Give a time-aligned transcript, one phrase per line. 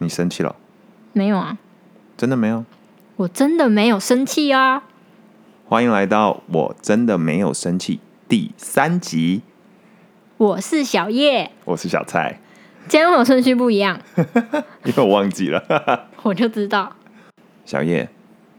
[0.00, 0.54] 你生气了？
[1.12, 1.58] 没有啊，
[2.16, 2.64] 真的没有？
[3.16, 4.84] 我真的没有生气啊。
[5.66, 7.98] 欢迎来到我真的没有生气
[8.28, 9.42] 第三集，
[10.36, 12.40] 我是小叶，我是小蔡，
[12.86, 14.00] 今天我顺序不一样，
[14.84, 16.08] 因为我忘记了。
[16.22, 16.94] 我就知道。
[17.64, 18.08] 小叶，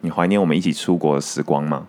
[0.02, 1.88] 你怀念我们一起出国的时光吗？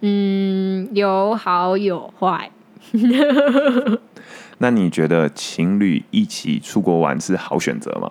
[0.00, 2.50] 嗯，有好有坏。
[4.58, 8.10] 那你觉得情侣一起出国玩是好选择吗？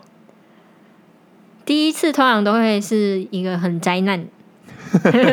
[1.70, 4.26] 第一次通常都会是一个很灾难。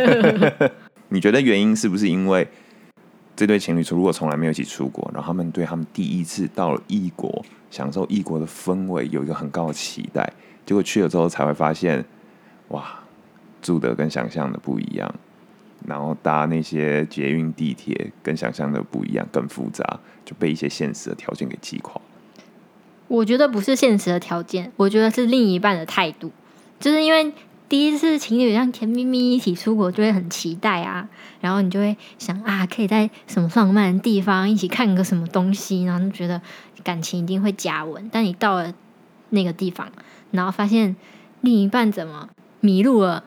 [1.08, 2.46] 你觉得原因是不是因为
[3.34, 10.30] 这对情侣如果从来没有一起出国，然后他们对他们第一次到了异国，享受异国的氛围有一个很高的期待，
[10.66, 12.04] 结果去了之后才会发现，
[12.68, 12.84] 哇，
[13.62, 15.14] 住的跟想象的不一样，
[15.86, 21.98] 然后搭那些捷运地铁跟想象的不一样，更复杂，就被一些现实的条件给击垮。
[23.08, 26.32] 我觉得不是现实的条件，我觉得是另一半的态度，
[26.80, 27.32] 就是因为
[27.68, 31.08] 第一次情侣让甜蜜蜜一起出国，就会很期待啊，
[31.40, 36.40] 然后你就会想啊，可以在什么浪漫的地方一起看个什么东西，然后就觉得
[36.84, 38.08] 感情一定会加温。
[38.12, 38.72] 但你到了
[39.30, 39.90] 那个地方，
[40.30, 40.94] 然后发现
[41.40, 42.28] 另一半怎么
[42.60, 43.24] 迷路了，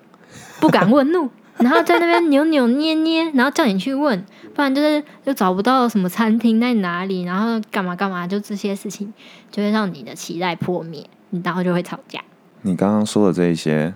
[0.59, 1.29] 不敢问路，
[1.59, 4.25] 然后在那边扭扭捏捏，然后叫你去问。
[4.55, 9.13] 不然就是又找不到什么餐厅在哪里，然后干嘛干嘛，就这些事情
[9.51, 11.05] 就会让你的期待破灭，
[11.43, 12.19] 然后就会吵架。
[12.63, 13.93] 你刚刚说的这些，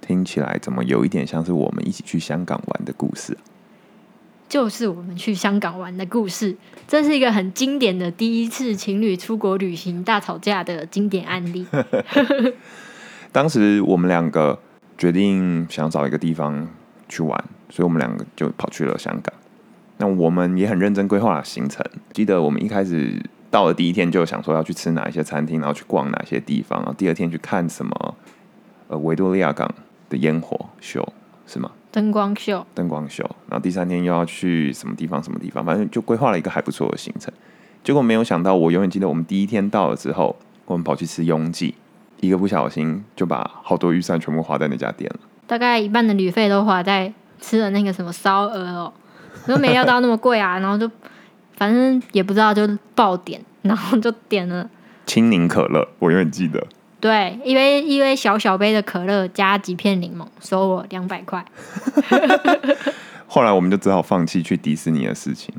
[0.00, 3.36] 听起来怎么有一点像是我们一起去香港玩的故事？
[4.48, 11.66] 就是我们去香港玩的故事，这是一个很经典的第一次情侣出国旅行大吵架的经典案例。
[13.30, 14.58] 当时我们两个
[14.96, 16.66] 决定想找一个地方
[17.08, 19.32] 去玩，所以我们两个就跑去了香港。
[19.98, 21.84] 那我们也很认真规划行程。
[22.12, 23.20] 记得我们一开始
[23.50, 28.14] 到了第一天就想说要去吃哪一些餐厅，然后去逛哪些地方，然后第二天去看什么
[28.86, 29.68] 呃维多利亚港
[30.08, 31.06] 的烟火秀
[31.46, 31.70] 是吗？
[31.90, 33.24] 灯光秀，灯光秀。
[33.48, 35.22] 然后第三天又要去什么地方？
[35.22, 35.64] 什么地方？
[35.64, 37.32] 反正就规划了一个还不错的行程。
[37.82, 40.36] 结果没有想到，我永远记得我们第一天到了之后，
[40.66, 41.74] 我们跑去吃拥挤，
[42.20, 45.20] 一个不小心就把好多预算全部花在那家店了。
[45.48, 48.92] 大概一半的旅费都花在吃了那个什么烧鹅哦。
[49.46, 50.90] 都没料到那么贵啊， 然后就
[51.56, 54.68] 反正也不知道就爆点，然后就点了
[55.06, 56.66] 青柠可乐，我永远记得。
[57.00, 61.42] 对，一杯一杯小小杯的可乐加几片柠檬，收我两百块。
[63.26, 65.54] 后来我们就只好放弃去迪士尼的事情。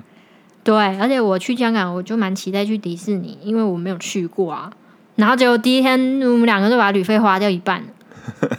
[0.63, 4.69] 对，而且我去香港，我就蛮期待去迪士尼，因为我没有去过啊。
[5.15, 7.81] 然后结果第一天我们两个就把旅费花掉一半。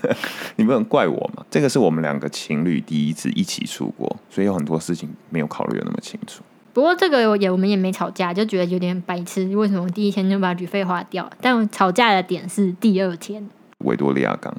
[0.57, 1.45] 你不能怪我嘛？
[1.51, 6.43] 这个是我们两个情侣第一次一起出国，所以有很多事情没有考虑的那么清楚。
[6.73, 9.45] 不过这个也我们也没吵架，就觉得有点白痴。
[9.57, 11.29] 为什么第一天就把旅费花掉？
[11.41, 13.49] 但吵架的点是第二天，
[13.85, 14.57] 维多利亚港。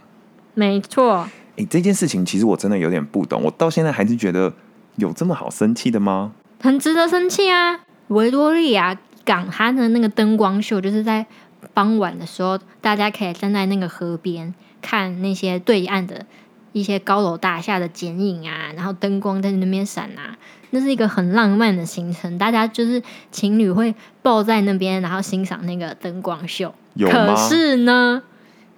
[0.53, 1.27] 没错。
[1.57, 4.53] 哎，这件事情其实我真的有点不懂，我到现在还是觉得
[4.97, 6.33] 有这么好生气的吗？
[6.59, 7.79] 很值得生气啊！
[8.09, 11.25] 维多利亚港它的那个灯光秀，就是在
[11.73, 14.53] 傍晚的时候，大家可以站在那个河边。
[14.81, 16.25] 看那些对岸的
[16.73, 20.37] 一些高楼大厦的剪影啊，然后灯光在那边闪啊，
[20.71, 22.37] 那是一个很浪漫的行程。
[22.37, 26.73] 大家就是情侣会抱在那边，然后欣赏那个灯光秀。
[26.99, 28.23] 可是呢，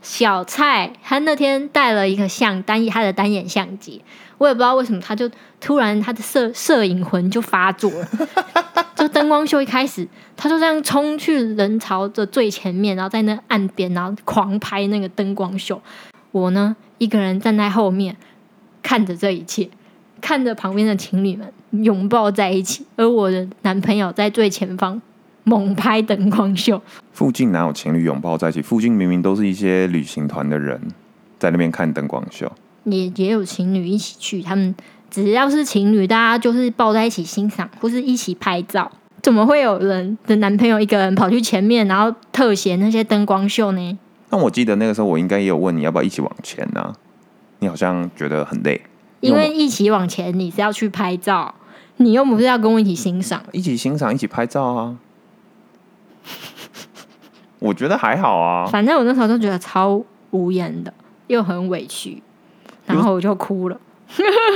[0.01, 4.03] 小蔡他那天带了一个相单，他的单眼相机，
[4.37, 8.07] 我也不知道为什么，他就突然他的摄摄影魂就发作了。
[9.33, 10.07] 光秀一开始，
[10.37, 15.81] 他就这样冲去人潮的最前面，然后在那岸边，然后狂拍那个灯光秀。
[16.31, 18.15] 我呢，一个人站在后面
[18.83, 19.67] 看着这一切，
[20.21, 21.51] 看着旁边的情侣们
[21.83, 25.01] 拥抱在一起，而我的男朋友在最前方
[25.45, 26.79] 猛拍灯光秀。
[27.11, 28.61] 附近哪有情侣拥抱在一起？
[28.61, 30.79] 附近明明都是一些旅行团的人
[31.39, 32.51] 在那边看灯光秀。
[32.83, 34.75] 也也有情侣一起去，他们。
[35.09, 38.91] 只要是情侣，大家就是抱在一起欣赏，或是一起拍照。
[39.23, 43.97] 怎么会有人的男朋友一个人跑去前面，然后特写那些灯光秀呢？
[44.29, 46.93] 那我记得那个时候，我应该也有问你要不要一起往前呢？
[47.59, 48.81] 你好像觉得很累，
[49.21, 51.55] 因为一起往前，你是要去拍照，
[51.97, 54.97] 你又不是要跟我一起欣赏，一起欣赏，一起拍照啊。
[57.59, 60.93] 我觉得还好啊，反正我那时候就觉得超无言的，
[61.27, 62.21] 又很委屈，
[62.85, 63.79] 然后我就哭了。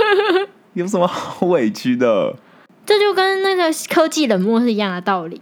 [0.73, 2.35] 有什么好委屈的？
[2.87, 5.41] 这就跟那个科技冷漠是一样的道理，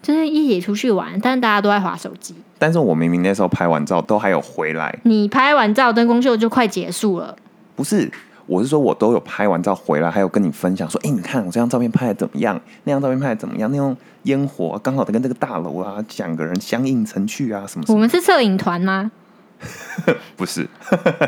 [0.00, 2.34] 就是一起出去玩，但是大家都在划手机。
[2.58, 7.36] 但是我明明那时候拍完照都还有回来，你拍完照灯光秀就快结束了。
[7.74, 8.10] 不是，
[8.46, 12.58] 我是说我都有拍完照回来，还有跟你分享说，哎、你看我这张照片拍的怎么样？
[12.84, 13.68] 那张照片拍的怎么样？
[13.72, 17.94] 那种烟火刚好跟这个大楼啊，两个人相映成趣啊，什么什么？
[17.94, 19.10] 我们是摄影团吗？
[20.36, 20.68] 不是，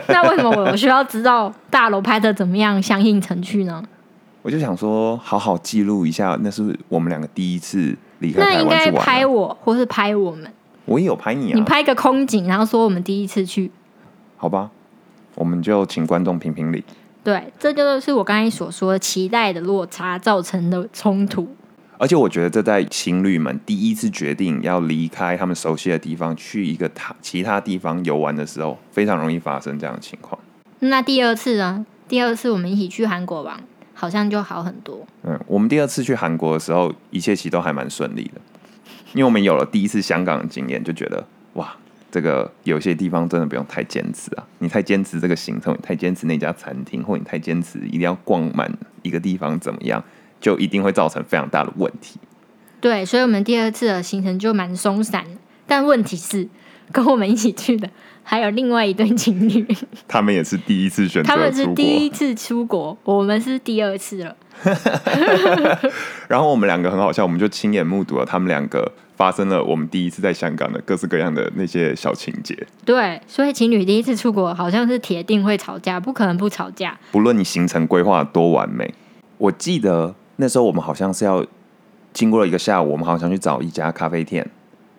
[0.08, 3.82] 那为什么我需要知道大楼拍的怎么样，相映成趣呢？
[4.48, 9.04] 我就想说，好好记录一下，那是我们两个第一次离开那应该台湾去玩、啊。
[9.04, 10.50] 拍我，或是拍我们。
[10.86, 13.70] 我也有拍你啊，你拍个空景，然后说我们第一次去。
[14.38, 14.70] 好吧？
[15.34, 16.82] 我们就请观众评评理。
[17.22, 21.46] 对，这就是我刚才所说的期待的落差造成的冲突。
[21.98, 30.40] 而且我觉得这在情侣们第一次决定要离开他们熟悉的地方，去一个他其他地方游玩的时候，非常容易发生这样的情况。
[30.78, 31.84] 那第二次呢？
[32.08, 33.60] 第二次我们一起去韩国玩，
[34.00, 35.04] 好像就好很多。
[35.24, 38.40] 嗯，我们第二次去韩国的时候，一切其实都还蛮顺利的，
[39.12, 41.74] 因为我们有了第一次香港的经验，就觉得哇，
[42.08, 44.46] 这个有些地方真的不用太坚持啊！
[44.60, 48.72] 你太坚持这个行程，你太坚持那家餐厅，或你太坚持一定要逛满
[49.02, 50.00] 一个地方，怎么样，
[50.40, 52.20] 就一定会造成非常大的问题。
[52.80, 55.30] 对，所以我们第二次的行程就蛮松散的。
[55.66, 56.48] 但问题是，
[56.92, 57.88] 跟我们一起去的
[58.22, 59.66] 还有另外一对情侣，
[60.06, 64.36] 他们也是第一次选择他们是第一次出国，我们是第二次了。
[66.28, 72.66] 然后我们两个很好笑，我们就亲眼目睹了他们两个发生了我们第一次在香港的各式各样的那些小情节。
[72.84, 76.98] 对，所以情侣第一次出国好像是铁定会吵架，不可能不吵架。
[77.12, 78.92] 不论你行程规划多完美，
[79.38, 81.46] 我记得那时候我们好像是要
[82.12, 84.50] 经过了一个下午，我们好像去找一家咖啡店，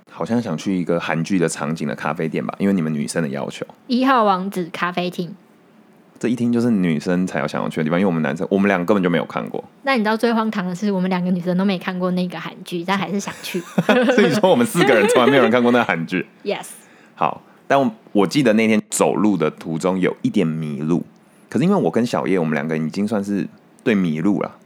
[0.10, 3.66] 好像想去一个韩剧的场景的咖啡店吧，因为你们女生的要求。
[3.88, 5.34] 一号王子咖啡厅。
[6.20, 13.62] 这一听就是女生才要想要去的地方，因为我们男生，我们两个根本就没有看过，那你知道最荒唐的是，我们两个女生都没看过那个韩剧，但还是想去。
[14.14, 16.26] 所以说我们四个人从来没有人看过那个韩剧。
[16.44, 16.66] yes，
[17.16, 21.06] 好，但我我记得那天走路的途中有一点迷路，
[21.48, 23.48] 可是因为我跟小叶我们两个已经算是
[23.82, 24.58] 对迷路了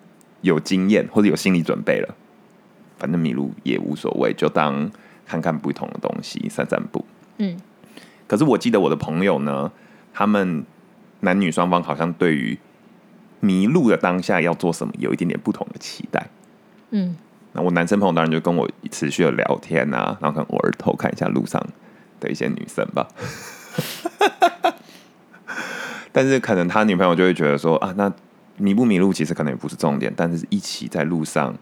[0.42, 2.16] 有经验或者有心理准备了，
[2.98, 4.89] 反正迷路也无所谓，就当
[5.33, 7.03] 看看不同的东西，散散步。
[7.38, 7.57] 嗯，
[8.27, 9.71] 可是我记得我的朋友呢，
[10.13, 10.63] 他们
[11.21, 12.56] 男女双方好像对于
[13.39, 16.27] 迷路的当下要做什么有一点点不同的期待。
[16.91, 17.15] 嗯，
[17.53, 21.59] 那我男生朋友当然就跟我持续的聊天啊，然后可能偶尔偷看一下路上
[22.19, 23.07] 的一些女生吧。
[26.12, 28.13] 但是可能他女朋友就会觉得说啊，那
[28.57, 31.56] 迷不迷路其实可能也不是重点，但是一起在路上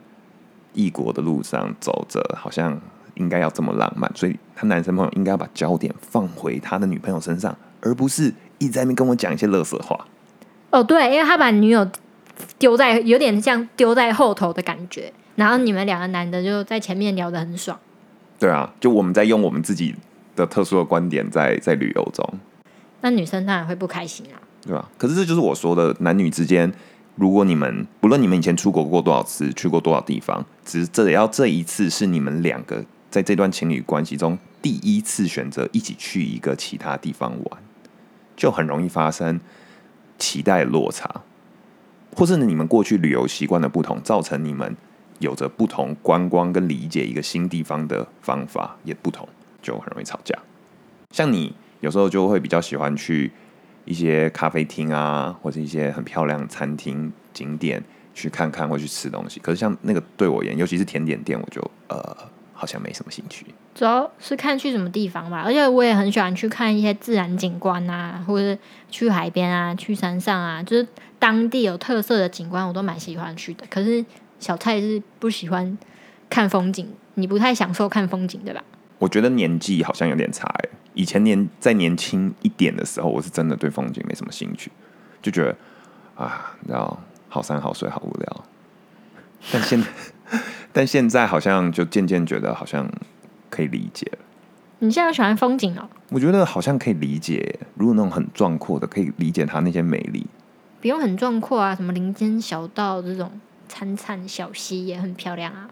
[0.74, 2.82] 异国的路上走着，好像
[3.22, 10.06] 应该要这么浪漫，所以他男生朋友应该要把焦点放回他的女朋友身上，而不是一直在那边跟我讲一些乐色话。
[10.72, 11.90] 哦对，因为他把女友
[12.58, 17.78] 丢在有点像丢在后头的感觉，然后你们两个男的就在前面聊得很爽。
[18.40, 19.96] 对啊，就我们在用我们自己
[20.36, 22.28] 的特殊的观点在在旅游中。
[23.02, 24.42] 那女生当然会不开心啊。
[24.64, 24.88] 对吧？
[24.96, 26.72] 可是这就是我说的，男女之间，
[27.16, 37.62] 如果你们不论你们以前出国过多少次，去过多少地方，只是这也要这一次是你们两个在这段情侣关系中第一次选择一起去一个其他地方玩，
[38.38, 39.40] 就很容易发生
[40.18, 41.22] 期待落差，
[42.16, 44.78] 或是你们过去旅游习惯的不同，造成你们
[45.20, 49.28] 有着不同观光跟理解一个新地方的方法也不同，
[49.62, 50.34] 就很容易吵架。
[51.12, 53.30] 像你有时候就会比较喜欢去
[53.84, 59.42] 一些咖啡厅啊，或者一些很漂亮餐厅景点去看看或去吃东西。
[59.42, 62.18] 可是像那个对我而言，尤其是甜点店，我就呃
[62.62, 63.44] 好像没什么兴趣。
[63.74, 68.56] 主要是看去什么地方吧，而且我也很喜欢去看一些自然景观啊，或者
[68.92, 70.88] 去海边啊、去山上啊，就是
[71.18, 73.66] 当地有特色的景观，我都蛮喜欢去的。
[73.68, 74.06] 可是
[74.40, 75.76] 小蔡是不喜欢
[76.30, 78.64] 看风景，你不太享受看风景，对吧？
[79.00, 80.70] 我觉得年纪好像有点差哎。
[80.94, 84.72] 以前年在年轻一点的时候，我是真的对风景没什么兴趣，
[85.24, 85.58] 就觉得
[86.16, 88.46] 啊，你知道，好山好水好无聊。
[89.52, 89.84] 但现
[90.32, 90.40] 但
[90.86, 92.90] 现在好像就渐渐觉得好像
[93.50, 94.20] 可以理解了。
[94.80, 100.26] 你现在喜欢风景哦，我觉得好像可以理解，如果那种很壮阔的，可以理解它那些美丽。
[100.82, 103.32] 不用很壮阔啊，什么林间小道这种
[103.70, 105.70] 潺潺小溪也很漂亮啊。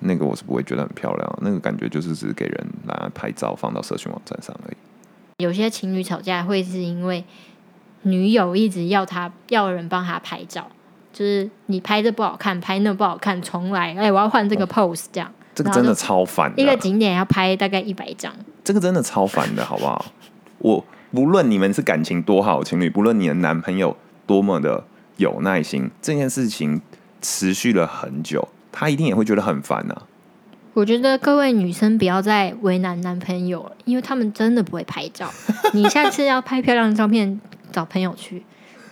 [0.00, 5.44] 那个我是不会觉得很漂亮，那个感觉就是只是给人拿来拍照放到社群网站上而已。
[5.44, 7.24] 有些情侣吵架会是因为
[8.02, 10.68] 女友一直要他要人帮他拍照，
[11.12, 15.32] 就是你拍这不好看，拍那不好看，重来，哎、我要换这个 pose 这样。
[15.52, 18.32] 这个真的超烦，一个景点要拍大概一百张，
[18.64, 20.04] 这个真的超烦的，好不好？
[20.58, 23.94] 我不论你们是感情多好的情侣，不论你的男朋友
[24.26, 24.84] 多么的
[25.16, 26.80] 有耐心，这件事情
[27.20, 30.02] 持续了很久，他一定也会觉得很烦啊。
[30.72, 35.28] 我觉得各位女生不要再为难男朋友了，因为他们真的不会拍照。
[35.72, 37.40] 你下次要拍漂亮的照片，
[37.72, 38.44] 找朋友去，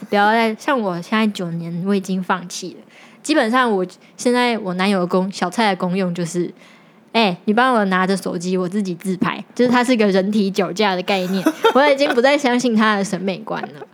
[0.09, 2.81] 不要再像我现在九年，我已经放弃了。
[3.23, 3.87] 基本上，我
[4.17, 6.53] 现在我男友的功小蔡的功用就是，
[7.13, 11.45] 哎、你帮我拿着手机，我自己自拍，就是它是一个人体脚架的概念。
[11.75, 13.87] 我已经不再相信他的审美观了。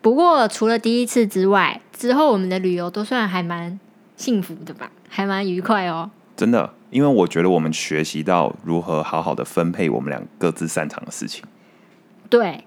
[0.00, 3.78] 不过，除了第一次之外，之后我们的旅游都算还蛮
[4.16, 6.10] 幸福的吧，还蛮愉快哦。
[6.36, 11.44] 真的，因为我觉得我们学习到如何好好的分配我们俩各自擅长的事情。
[12.30, 12.64] 对，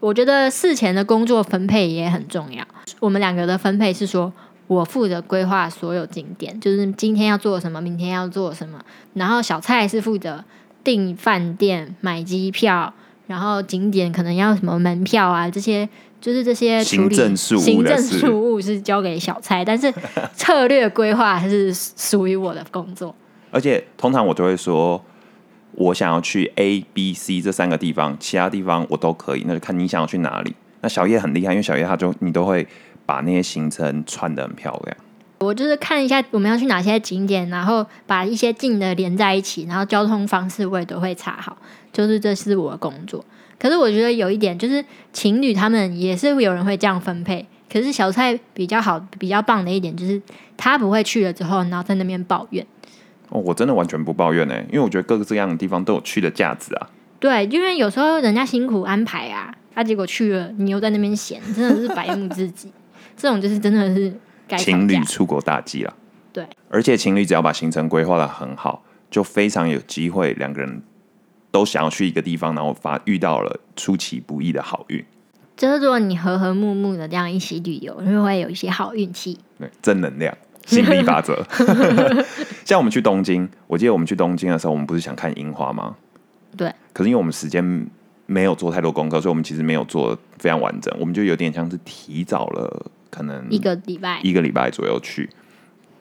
[0.00, 2.66] 我觉得事前的工作分配也很重要。
[2.98, 4.32] 我们两个的分配是说，
[4.66, 8.80] 我负责规划所有景点，就是今天要做什么，明天要做什么。
[9.14, 10.42] 然后小蔡是负责
[10.82, 12.92] 订饭店、买机票，
[13.26, 15.88] 然后景点可能要什么门票啊，这些
[16.20, 19.92] 就是这些行政事务的行政事务是交给小蔡，但是
[20.34, 23.14] 策略规划还是属于我的工作。
[23.50, 25.02] 而且通常我就会说，
[25.80, 30.54] 我想要去 A、B、C 这三个地方，其他地方我都可以，那就看你想要去哪里。
[30.82, 32.66] 那小叶很厉害，因为小叶他就你都会
[33.06, 34.96] 把那些行程串得很漂亮。
[35.38, 41.56] 我就是看一下我们要去哪些景点，然后把一些近的连在一起，然后交通方式我也都会查好，
[41.90, 43.24] 就是这是我的工作。
[43.58, 44.84] 可是我觉得有一点就是
[45.14, 50.20] 情侣他们也是会有人会这样分配，可是小蔡比较好、比较棒的一点就是
[50.58, 52.66] 他不会去了之后，然后在那边抱怨。
[53.30, 56.90] 哦，我真的完全不抱怨呢，因为我觉得各个这样的地方都有去的价值啊。
[57.18, 62.72] 对，因为有时候人家辛苦安排啊，他、结果去了，你又在那边闲，真的是白目自己。
[63.16, 64.12] 这种就是真的是
[64.56, 64.98] 情侣。
[65.04, 65.94] 出国大忌了。
[66.32, 70.82] 对，而且情侣只要把行程规划的很好，就非常有机会两个人
[71.50, 75.04] 都想要去一个地方，然后发遇到了出其不意的好运。
[75.56, 79.38] 就是如果你和和睦睦的这样一起旅游，就会有一些好运气。
[79.58, 80.34] 对，正能量，
[80.70, 81.44] 吸引力法则。
[82.64, 85.96] 像我们去东京，我记得我们去东京的时候，我们不是想看樱花吗？
[86.56, 87.86] 对，可是因为我们时间
[88.26, 95.28] 没有做太多功课，所以我们其实没有做非常完整，我们就有点像是提早了，可能一个礼拜，一个礼拜左右去，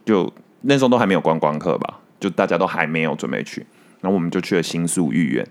[0.05, 3.65] 就那时候都还没有观光客吧，就大家都还没有准备去，
[4.01, 5.47] 然后我们就去了新宿御苑，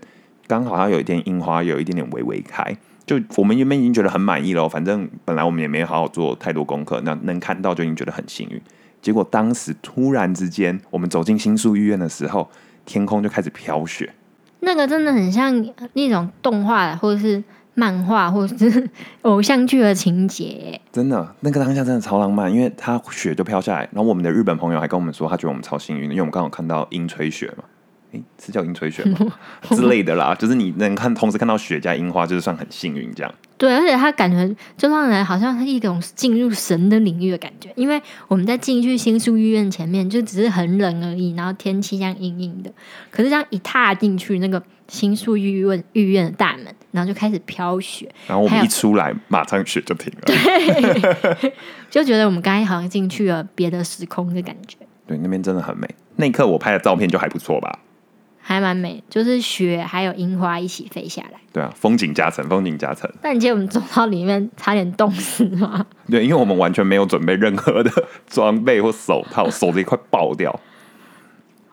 [0.47, 8.61] 刚好它有一天樱花，有一点点微微开，就我们原本已经觉得很满意了，反正本来我们也没好好做太多功课，那能看到就已经觉得很幸运。
[9.01, 12.49] 结果当时突然之间，我们走进新宿医院的时候，
[12.85, 14.13] 天空就开始飘雪，
[14.59, 17.43] 那个真的很像那种动画或者是
[17.75, 18.89] 漫画或者是
[19.21, 20.79] 偶像剧的情节。
[20.91, 27.63] 真的，那个当下真的超浪漫，因为他雪就飘下来，然后我们的日本朋友还跟我们说，他觉得我们超幸运的，因为我们刚好看到樱吹雪嘛，
[28.11, 29.17] 诶，是叫樱吹雪吗
[29.69, 33.31] 之类的啦，就是你能看同时看到雪加樱花，就是算很幸运这样。
[33.57, 42.71] 对，而且它感觉就让人好像是一种进入神的领域的感觉，因为我们在进去新宿御院前面就只是很冷而已，然后天气这样阴阴的，
[43.11, 50.21] 可是这样一踏进去那个新宿医院医院的大门，然后就开始飘雪，然后我们一出来，马上雪就停了。
[50.25, 51.53] 对
[51.91, 54.77] 就觉得我们刚才好像进去了别的时空的感觉。
[55.05, 55.87] 对，那边真的很美。
[56.15, 57.79] 那一刻我拍的照片就还不错吧？
[58.49, 61.39] 还蛮美，就是雪还有樱花一起飞下来。
[61.53, 63.07] 对啊，风景加成，风景加成。
[63.21, 65.85] 但你记得我们走到里面差点冻死吗？
[66.09, 67.91] 对，因为我们完全没有准备任何的
[68.27, 70.59] 装备或手套，手直接快爆掉。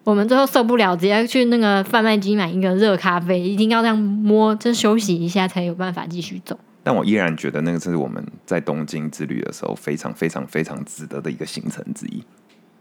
[0.05, 6.59] 我们最后受不了，直接去那个贩卖机买一个热咖啡，一定要这样摸，就休息一下才有办法继续走。
[6.83, 12.23] 但我依然觉得那个是我们在东京之旅的时候非常非常非常值得的一个行程之一。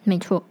[0.03, 0.43] 没错，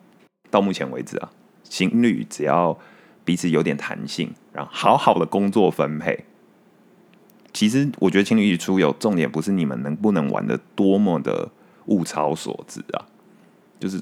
[0.50, 1.30] 到目前为止啊，
[1.62, 2.76] 情侣只要
[3.24, 6.24] 彼此有点弹性，然后好好的工作分配，
[7.52, 11.50] 其实我觉得情侣一起出游，重点不是你们能不能玩的多么的
[11.86, 13.06] 物超所值啊，
[13.80, 14.00] 就是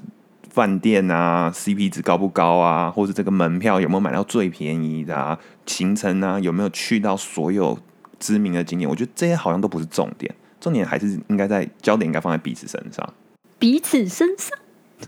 [0.49, 7.79] 饭店啊，CP 值高不高啊，或者这个门票有没有买到最便宜的啊，行程啊有没有去到所有
[8.19, 13.13] 知名的景点，我觉得这些好像都不是重点，重点还是应该在焦点应该放在彼此身上。
[13.57, 14.57] 彼此身上，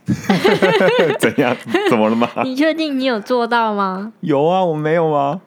[1.20, 1.56] 怎样？
[1.90, 2.30] 怎么了吗？
[2.44, 4.14] 你确定你有做到吗？
[4.22, 5.42] 有啊，我没有吗？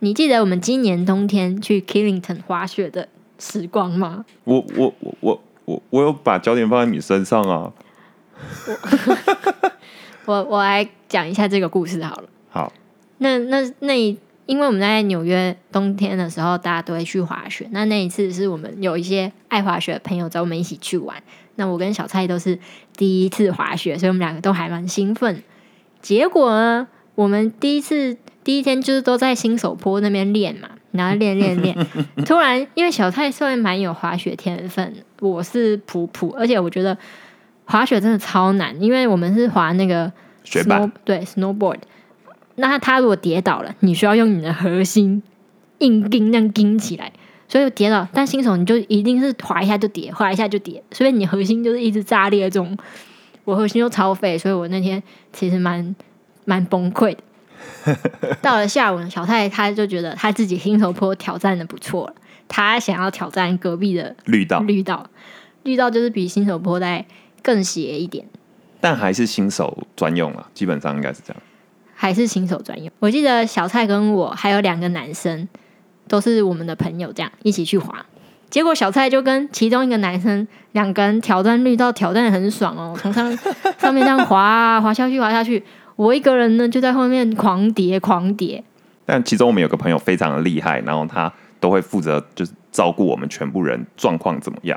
[0.00, 3.08] 你记得我们今年冬天去 Killington 滑雪的
[3.38, 4.24] 时光吗？
[4.44, 7.72] 我我我我我我有把焦点放在你身上啊。
[10.24, 12.24] 我我来讲一下这个故事好了。
[12.48, 12.72] 好，
[13.18, 17.68] 那那那一，因为我们在纽约冬天的时候，大家都会去滑雪。
[17.72, 21.22] 那那一次是我们有一些爱滑雪的朋友找我们一起去玩。
[21.56, 22.58] 那我跟小蔡都是
[22.96, 25.42] 第一次滑雪，所以我们两个都还蛮兴奋。
[26.00, 31.76] 结果呢，我们第一次第一天就是都在新手坡那边练嘛，然后练练练。
[32.24, 36.96] 突然，因为小蔡算蛮有滑雪天分，我是普普，而且我觉得
[37.66, 40.10] 滑雪真的超难，因为我们是滑那个
[40.42, 41.78] 雪板 snow- 对 snowboard。
[42.56, 45.22] 那他如果跌倒了，你需要用你的核心
[45.78, 47.12] 硬钉那样钉起来，
[47.50, 52.78] 所以跌倒，但新手你就一定是滑一下就跌，滑一下就跌，所以你核心就是一直炸裂这种。
[53.44, 55.02] 我核心就超废，所以我那天
[55.32, 55.96] 其实蛮
[56.46, 57.96] 蛮崩溃的。
[58.40, 62.14] 到了下午，小蔡他就觉得他自己新手坡挑战的不错了，
[62.46, 65.10] 他想要挑战隔壁的绿道，绿道，
[65.64, 67.04] 绿道就是比新手坡在
[67.42, 68.24] 更斜一点，
[68.80, 71.42] 但还是新手专用啊，基本上应该是这样。
[71.96, 72.92] 还是新手专用。
[73.00, 75.48] 我记得小蔡跟我还有两个男生，
[76.10, 78.04] 都是我们的朋友，这样一起去滑。
[78.50, 83.32] 结果小蔡就跟其中一个男生两个人挑战绿道，挑战的很爽哦，从上
[83.78, 85.62] 上面这样滑啊滑下去，滑下去。
[85.94, 88.64] 我一个人呢就在后面狂叠狂叠。
[89.06, 94.76] 但其中我们有个朋友非常的厉害，然后他都会负责就是照顾我们全部人状况怎么样。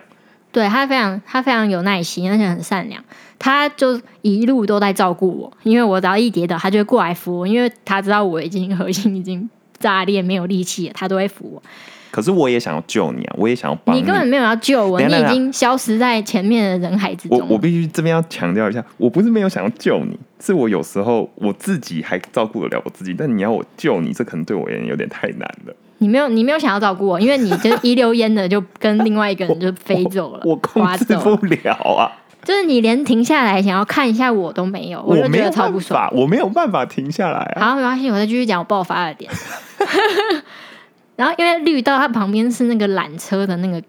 [0.52, 3.04] 对他非常他非常有耐心，而且很善良。
[3.40, 9.50] 他就一路都在照顾我，因为我只要一跌倒，他就会过来扶我，因为他知道我已经核心已经
[9.84, 11.62] 炸裂，没有力气，他都会扶我。
[12.10, 14.02] 可是我也想要救你啊，我也想要帮你。
[14.04, 25.76] 根本没有要救我，你已经消失在前面的人海之中我我必须这边要强调一下，我不是没有想要救你，是我有时候我自己还照顾得了我自己，但你要我救你，这可能对我而言有点太难了。
[25.98, 32.12] 你没有，你没有想要照顾我，因为你就一溜烟的就跟另外一个人就飞走了，我控制不了啊，
[32.44, 36.00] 就是你连停下来想要看一下我都没有，我没有就觉得超办不爽。
[36.00, 37.70] 法，我没有办法停下来啊。
[37.70, 39.32] 好，没关系，我再继续讲我爆发的点。
[41.16, 43.82] 然后因为绿道它旁边是那个缆车的那个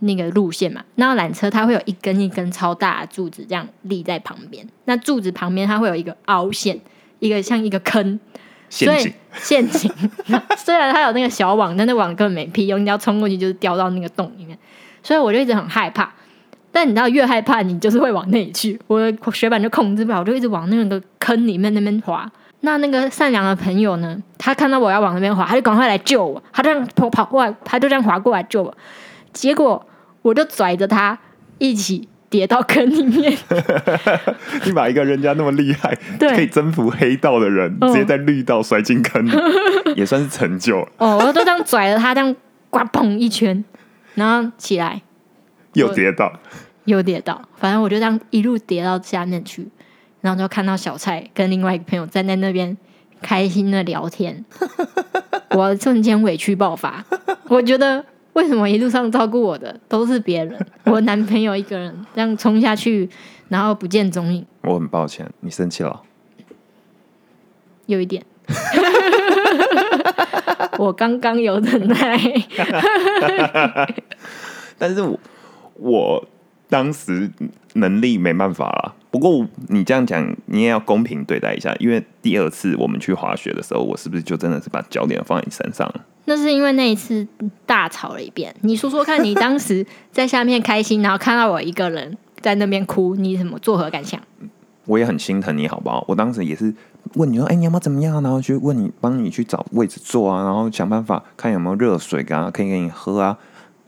[0.00, 6.80] 那个路线嘛，那缆车它会有一根一根超大的柱子这样立在旁边，那柱子旁边它会有一个凹陷，
[7.18, 8.18] 一个像一个坑，
[8.70, 10.10] 所以陷阱，陷阱。
[10.56, 14.58] 虽然它有那个小网，但那网根本没屁用，你要冲过去就是掉到那个洞里面，
[15.02, 16.12] 所以我就一直很害怕。
[16.72, 22.28] 但你知道，越害怕你就是会往那里去，我的雪板就控制不了，我就一直往那个坑里面那边滑。
[22.62, 28.74] 那那个善良的朋友呢，他看到我要往那边滑，他就赶快来救我，他这样跑跑过来，他就这样滑过来救我。
[29.32, 29.84] 结果
[30.22, 31.18] 我就拽着他
[31.58, 33.36] 一起跌到坑里面，
[34.64, 39.32] 你把一个人家那么厉害， 可以征服黑道的人，嗯直接在绿道摔进坑里，
[39.96, 40.88] 也算是成就了。
[40.98, 42.34] 哦，我都这样拽着他，这样
[42.70, 43.64] 呱砰一圈，
[44.14, 45.02] 然后起来。
[45.74, 46.30] 又跌倒，
[46.84, 49.66] 又跌倒，反正我就这样一路跌到下面去，
[50.22, 52.74] 然后就看到小蔡跟另外一个朋友站在那边
[53.20, 54.42] 开心的聊天，
[55.54, 57.04] 我瞬间委屈爆发。
[57.48, 63.10] 我觉得为什么一路上照顾我的都是别人，我男朋友一个人这样冲下去，
[63.48, 66.00] 然后不见踪影，我很抱歉，你生气了。
[67.86, 68.24] 有一点。
[70.78, 72.18] 我刚刚有忍耐，
[74.78, 75.20] 但是我
[75.74, 76.28] 我
[76.68, 77.30] 当时
[77.74, 78.94] 能力没办法啦。
[79.10, 86.04] 不过你这样讲，你也要公平对待一下，因为第二次我们去滑雪的时候，我是不是就真的是把焦点放在你身上了？
[86.24, 87.26] 那是因为那一次
[87.66, 88.54] 大吵了一遍。
[88.60, 94.20] 你说说看，你当时在下面开心，然后看到我一个人在那边哭，你怎么作何感想？
[94.86, 96.04] 我也很心疼你，好不好？
[96.08, 96.72] 我当时也是
[97.14, 98.22] 问你说，哎、你要不要怎么样？
[98.22, 103.36] 然后去问你，帮你去找位置坐啊，然后想办法看有没有热水啊，可以给你喝啊，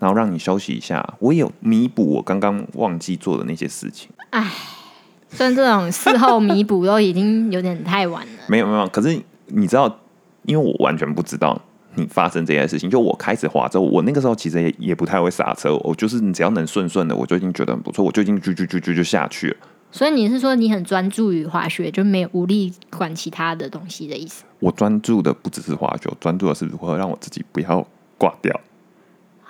[0.04, 1.02] 然后让你休息一下。
[1.18, 4.10] 我也有弥补我刚刚忘记做的那些事情。
[5.30, 9.98] 虽然这种事后弥补都已经有点太晚了， 没有没有，可是你知道，
[10.42, 11.58] 因为我完全不知道
[11.94, 12.90] 你发生这件事情。
[12.90, 19.56] 就我开始滑之后，我那个时候其实也也不太会刹车，我就是你只要能顺顺的，我就已经觉得很不错，我就已经啾啾啾啾就下去了。
[19.90, 24.44] 所以你是说你很专注于滑雪，就没有无力管其他的东西的意思？
[24.60, 27.84] 我专注的不只是滑雪，我专注的是如何让我自己不要
[28.18, 28.60] 挂掉。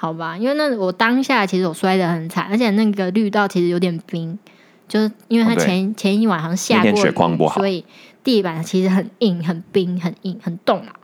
[0.05, 4.39] 好吧，因为那我当下其实我摔得很惨，而且那个绿道其实有点冰，
[4.87, 7.83] 就是因为它哦前、前一晚好像下过雨，雪况不好所以
[8.23, 10.95] 地板其实很硬、很冰、很硬、很冻啊，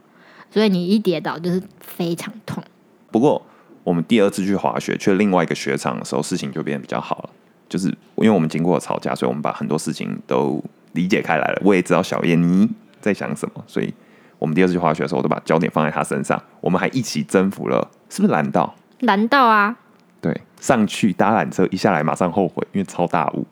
[0.51, 2.63] 所以你一跌倒就是非常痛。
[3.09, 3.41] 不过
[3.83, 7.29] 我们第二次去滑雪，去另外一个雪场的时候，事情就变得比较好了。
[7.67, 11.61] 就是因为我们经过吵架，所以我们把很多事情都理解开来了。
[11.65, 13.91] 我也知道小燕你在想什么，所以
[14.37, 16.39] 我们第二次去滑雪的时候，我都把焦点放在她身上。
[16.59, 18.75] 我们还一起征服了，是不是蓝道？
[19.01, 19.75] 蓝道啊，
[20.19, 23.45] 对，上去搭缆车，一下来马上后悔，因为超大雾。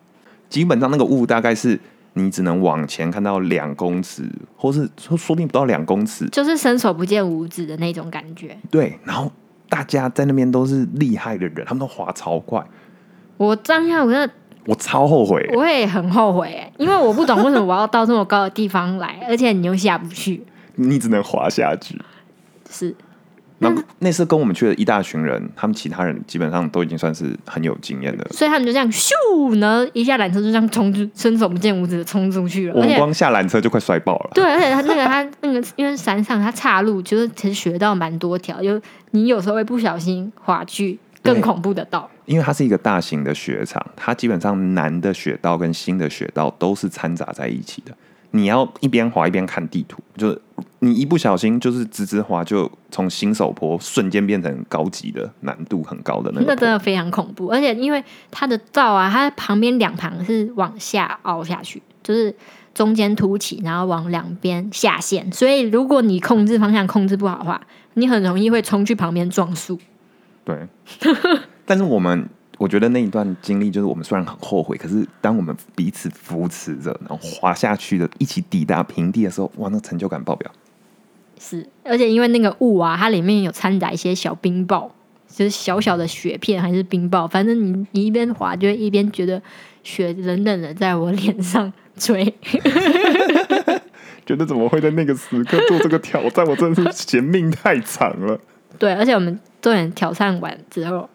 [0.49, 1.79] 基本上那个雾大概是
[2.13, 4.23] 你只能往前看到两公尺，
[4.55, 6.27] 或是说说不定不到两公尺。
[6.29, 8.57] 就是伸手不见五指的那种感觉。
[8.71, 9.31] 对，然后
[9.67, 12.63] 大家在那边都是厉害的人，他们都滑超快，
[13.37, 14.33] 我当下我真的
[14.65, 15.47] 我超后悔。
[15.53, 20.43] 我也很后悔、欸，因为我不懂为什么我要到这么高的地方来，而且你又下不去。
[20.75, 21.99] 你只能滑下去。
[22.69, 22.95] 是，
[23.59, 28.25] 那那次跟我们去的一大群人，他们其他人基本上都已经算是很有经验的。
[28.31, 29.11] 所以他们就这样咻，
[29.59, 32.73] 然后一下缆车就这样冲出，伸手不见五指的冲出去了。
[32.73, 34.31] 而且我们光下缆车就快摔爆了。
[34.33, 42.09] 对，而且他那个他那个，因为山上他岔路，就是其实学到蛮多条，就你有时候会不小心滑去更恐怖的道。
[42.25, 47.91] 因为它是一个大型的雪场，它基本上南的雪道跟新的雪道都是掺杂在一起的。
[48.31, 50.41] 你要一边滑一边看地图，就是
[50.79, 56.55] 你一不小心就是直直滑，就从新手坡瞬间变成高级的难度很高的那那个那。
[56.55, 62.33] 真的非常恐怖，而且因为它的道啊，它旁边两旁是往下凹下去，就是
[62.73, 67.59] 中间凸起，然后往两边下陷，所以如果你控制方向控制不好的话，
[67.95, 69.77] 你很容易会冲去旁边撞树。
[70.45, 70.67] 对，
[71.65, 80.51] 但是我们我觉得那一段经历，就是我们虽然很后悔，可是当我们彼此扶持着，然后滑下去的，一起抵达平地的时候，哇，那成就感爆表。
[81.39, 84.89] 是，而且因为那个雾啊，它里面有掺杂一些小冰雹，
[85.29, 89.41] 就是小小的雪片还是冰雹，反正你你一边滑就会一边觉得
[89.81, 92.25] 雪冷冷的在我脸上吹。
[94.25, 96.45] 觉得怎么会在那个时刻做这个挑战？
[96.45, 98.39] 我真的是嫌命太长了。
[98.77, 101.09] 对，而且我们重点挑战完之后，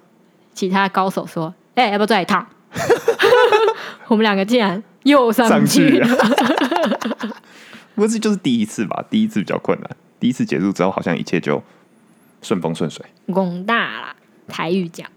[0.54, 2.46] 其他高手说：“哎、要不要再来一趟？”
[4.08, 6.08] 我们两个竟然又上上去去了。
[7.94, 9.04] 不是，就是第一次吧？
[9.10, 11.62] 第一次比较困难，第一次结束之后，好像一切就
[12.42, 13.04] 顺风顺水。
[13.26, 14.16] 拱大啦，
[14.48, 15.08] 台语讲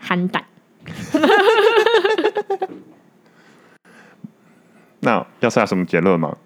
[0.00, 0.44] 憨蛋。
[5.00, 6.36] 那要下什么结论吗？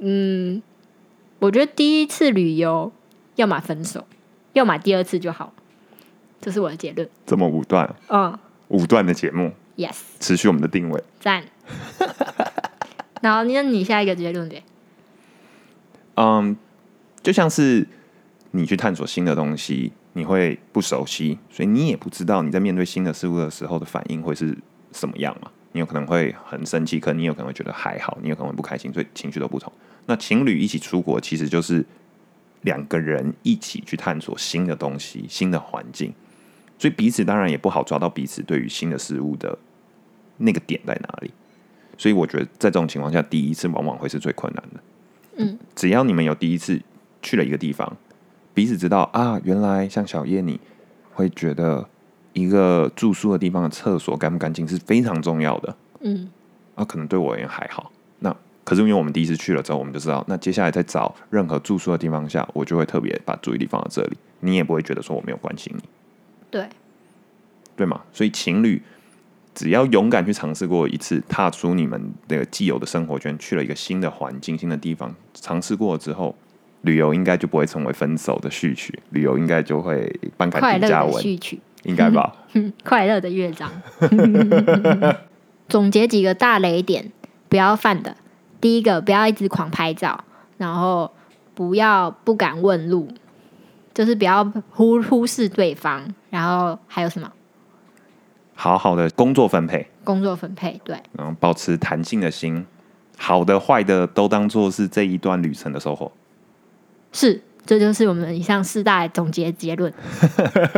[0.00, 0.62] 嗯，
[1.40, 2.90] 我觉得第一次旅游，
[3.34, 4.06] 要么分手，
[4.54, 5.52] 要么第二次就好，
[6.40, 7.08] 这是我的结论。
[7.26, 11.02] 这么武断，嗯武断的节目，，yes，持续我们的定位。
[11.20, 11.44] 赞。
[13.20, 14.62] 然后，那你下一个结论对？
[16.14, 16.56] 嗯，
[17.22, 17.86] 就像是
[18.52, 24.56] 你去探索新的东西，你会不熟悉，所以你也不知道你在面对新的事物的时候的反应会是
[24.92, 25.50] 什么样嘛。
[25.72, 29.72] 你有可能会很生气，可你有可能会觉得还好，你有可能会不开心，所以情绪都不同。
[30.06, 31.84] 那情侣一起出国，其实就是
[32.62, 36.12] 两个人一起去探索新的东西、新的环境，
[36.78, 39.58] 所以彼此当然也不好抓到彼此对于新的事物的
[40.38, 41.30] 那个点在哪里。
[41.96, 44.80] 所以我觉得在这种情况下，第一次往往会是最困难的。
[45.38, 46.80] 嗯，只要你们有第一次
[47.20, 47.96] 去了一个地方，
[48.54, 50.60] 彼此知道啊，原来像小叶你
[51.12, 51.88] 会觉得
[52.32, 55.76] 一个住宿的地方的厕所干不干净是非常重要的。
[56.00, 56.28] 嗯，
[56.76, 57.90] 啊，可能对我而言还好。
[58.20, 64.16] 那可是因为我们第一次去了之后，我们就知道，那接下来在找任何住宿的地方下，我就会特别把注意力放在这里。
[64.40, 65.82] 你也不会觉得说我没有关心你，
[66.50, 66.68] 对，
[67.76, 68.00] 对嘛？
[68.12, 68.82] 所以情侣
[69.54, 76.34] 只要勇敢去尝试过一次，踏出你们那个既有的生活圈，去了一个新的环境、新的地方，尝试过之后，
[76.82, 81.60] 旅游应该就不会成为分手的序曲，旅游应该就会颁 快凯乐的迪加文，序曲。
[81.84, 82.34] 应该吧？
[82.84, 83.70] 快乐的乐章。
[85.68, 87.12] 总结几个大雷点，
[87.48, 88.16] 不要犯的。
[88.60, 90.24] 第一个，不要一直狂拍照，
[90.56, 91.12] 然后
[91.54, 93.08] 不要不敢问路，
[93.98, 96.06] 就是不要忽忽视对方。
[96.30, 97.28] 然后还有什么？
[98.54, 102.64] 好好的工作分配，工作分配，对，然后保持弹性的心，
[103.16, 106.12] 好的坏的都当做是这一段旅程的收获。
[107.10, 109.92] 是，这就是我们以上四大总结结论。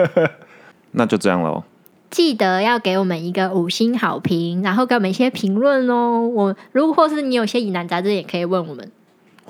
[0.92, 1.62] 那就这样喽。
[2.08, 6.26] 记得要给我们一个五星好评，然后给我们一些评论哦。
[6.26, 8.90] 我如果或是你有些疑难杂症，也可以问我们。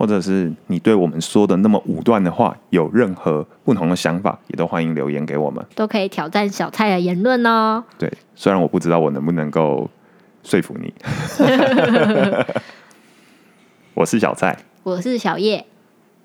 [0.00, 5.62] 或者是你对我们说的那么武断的话有任何不同的想法，也都欢迎留言给我们。
[5.74, 7.84] 都可以挑战小蔡的言论哦。
[7.98, 9.90] 对，虽然我不知道我能不能够
[10.42, 10.90] 说服你，
[13.92, 15.66] 我是小蔡，我是小叶，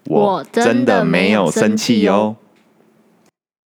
[0.06, 2.38] 我我真的没有生生气哦。